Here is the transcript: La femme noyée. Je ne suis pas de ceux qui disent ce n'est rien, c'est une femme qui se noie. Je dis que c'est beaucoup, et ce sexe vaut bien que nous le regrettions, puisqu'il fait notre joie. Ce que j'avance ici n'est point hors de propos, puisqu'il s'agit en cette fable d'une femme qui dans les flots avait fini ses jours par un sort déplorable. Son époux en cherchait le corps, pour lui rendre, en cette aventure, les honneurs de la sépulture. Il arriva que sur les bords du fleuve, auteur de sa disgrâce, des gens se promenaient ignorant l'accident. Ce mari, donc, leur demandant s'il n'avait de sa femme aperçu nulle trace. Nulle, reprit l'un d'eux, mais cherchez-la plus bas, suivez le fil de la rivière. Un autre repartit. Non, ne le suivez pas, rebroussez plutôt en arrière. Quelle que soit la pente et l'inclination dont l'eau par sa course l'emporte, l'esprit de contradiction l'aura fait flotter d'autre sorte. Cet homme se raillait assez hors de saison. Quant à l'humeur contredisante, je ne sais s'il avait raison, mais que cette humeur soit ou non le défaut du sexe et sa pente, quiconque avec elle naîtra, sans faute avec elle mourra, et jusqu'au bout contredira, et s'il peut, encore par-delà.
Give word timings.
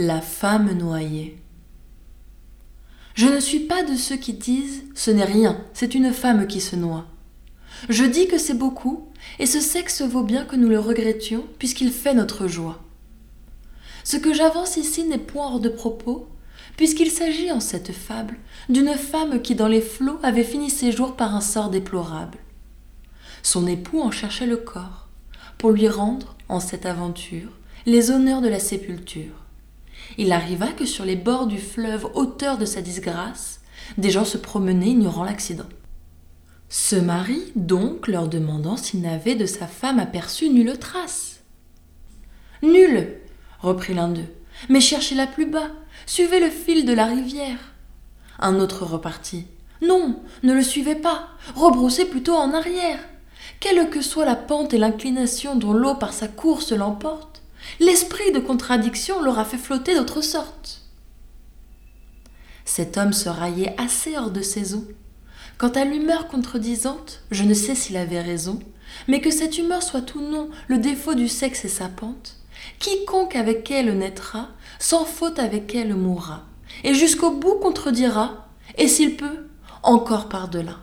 La 0.00 0.20
femme 0.20 0.70
noyée. 0.78 1.42
Je 3.16 3.26
ne 3.26 3.40
suis 3.40 3.58
pas 3.58 3.82
de 3.82 3.96
ceux 3.96 4.14
qui 4.14 4.32
disent 4.32 4.84
ce 4.94 5.10
n'est 5.10 5.24
rien, 5.24 5.60
c'est 5.74 5.96
une 5.96 6.12
femme 6.12 6.46
qui 6.46 6.60
se 6.60 6.76
noie. 6.76 7.06
Je 7.88 8.04
dis 8.04 8.28
que 8.28 8.38
c'est 8.38 8.54
beaucoup, 8.54 9.08
et 9.40 9.46
ce 9.46 9.58
sexe 9.58 10.02
vaut 10.02 10.22
bien 10.22 10.44
que 10.44 10.54
nous 10.54 10.68
le 10.68 10.78
regrettions, 10.78 11.44
puisqu'il 11.58 11.90
fait 11.90 12.14
notre 12.14 12.46
joie. 12.46 12.80
Ce 14.04 14.16
que 14.16 14.32
j'avance 14.32 14.76
ici 14.76 15.02
n'est 15.02 15.18
point 15.18 15.46
hors 15.46 15.58
de 15.58 15.68
propos, 15.68 16.28
puisqu'il 16.76 17.10
s'agit 17.10 17.50
en 17.50 17.58
cette 17.58 17.90
fable 17.90 18.36
d'une 18.68 18.94
femme 18.94 19.42
qui 19.42 19.56
dans 19.56 19.66
les 19.66 19.82
flots 19.82 20.20
avait 20.22 20.44
fini 20.44 20.70
ses 20.70 20.92
jours 20.92 21.16
par 21.16 21.34
un 21.34 21.40
sort 21.40 21.70
déplorable. 21.70 22.38
Son 23.42 23.66
époux 23.66 24.00
en 24.00 24.12
cherchait 24.12 24.46
le 24.46 24.58
corps, 24.58 25.08
pour 25.58 25.72
lui 25.72 25.88
rendre, 25.88 26.36
en 26.48 26.60
cette 26.60 26.86
aventure, 26.86 27.50
les 27.84 28.12
honneurs 28.12 28.42
de 28.42 28.48
la 28.48 28.60
sépulture. 28.60 29.47
Il 30.16 30.32
arriva 30.32 30.68
que 30.68 30.86
sur 30.86 31.04
les 31.04 31.16
bords 31.16 31.46
du 31.46 31.58
fleuve, 31.58 32.08
auteur 32.14 32.58
de 32.58 32.64
sa 32.64 32.80
disgrâce, 32.80 33.60
des 33.98 34.10
gens 34.10 34.24
se 34.24 34.38
promenaient 34.38 34.88
ignorant 34.88 35.24
l'accident. 35.24 35.68
Ce 36.68 36.96
mari, 36.96 37.40
donc, 37.56 38.08
leur 38.08 38.28
demandant 38.28 38.76
s'il 38.76 39.00
n'avait 39.00 39.34
de 39.34 39.46
sa 39.46 39.66
femme 39.66 39.98
aperçu 39.98 40.50
nulle 40.50 40.78
trace. 40.78 41.40
Nulle, 42.62 43.18
reprit 43.60 43.94
l'un 43.94 44.08
d'eux, 44.08 44.34
mais 44.68 44.80
cherchez-la 44.80 45.26
plus 45.26 45.46
bas, 45.46 45.70
suivez 46.06 46.40
le 46.40 46.50
fil 46.50 46.84
de 46.84 46.92
la 46.92 47.06
rivière. 47.06 47.58
Un 48.38 48.60
autre 48.60 48.84
repartit. 48.84 49.46
Non, 49.80 50.20
ne 50.42 50.52
le 50.52 50.62
suivez 50.62 50.96
pas, 50.96 51.28
rebroussez 51.54 52.04
plutôt 52.04 52.34
en 52.34 52.52
arrière. 52.52 52.98
Quelle 53.60 53.88
que 53.90 54.02
soit 54.02 54.24
la 54.24 54.36
pente 54.36 54.74
et 54.74 54.78
l'inclination 54.78 55.56
dont 55.56 55.72
l'eau 55.72 55.94
par 55.94 56.12
sa 56.12 56.28
course 56.28 56.72
l'emporte, 56.72 57.37
l'esprit 57.80 58.32
de 58.32 58.38
contradiction 58.38 59.22
l'aura 59.22 59.44
fait 59.44 59.58
flotter 59.58 59.94
d'autre 59.94 60.20
sorte. 60.20 60.82
Cet 62.64 62.98
homme 62.98 63.12
se 63.12 63.28
raillait 63.28 63.74
assez 63.78 64.16
hors 64.16 64.30
de 64.30 64.42
saison. 64.42 64.86
Quant 65.56 65.70
à 65.70 65.84
l'humeur 65.84 66.28
contredisante, 66.28 67.22
je 67.30 67.44
ne 67.44 67.54
sais 67.54 67.74
s'il 67.74 67.96
avait 67.96 68.20
raison, 68.20 68.60
mais 69.08 69.20
que 69.20 69.30
cette 69.30 69.58
humeur 69.58 69.82
soit 69.82 70.14
ou 70.14 70.20
non 70.20 70.50
le 70.68 70.78
défaut 70.78 71.14
du 71.14 71.28
sexe 71.28 71.64
et 71.64 71.68
sa 71.68 71.88
pente, 71.88 72.36
quiconque 72.78 73.36
avec 73.36 73.70
elle 73.70 73.96
naîtra, 73.96 74.50
sans 74.78 75.04
faute 75.04 75.38
avec 75.38 75.74
elle 75.74 75.94
mourra, 75.94 76.44
et 76.84 76.94
jusqu'au 76.94 77.30
bout 77.30 77.56
contredira, 77.56 78.48
et 78.76 78.88
s'il 78.88 79.16
peut, 79.16 79.48
encore 79.82 80.28
par-delà. 80.28 80.78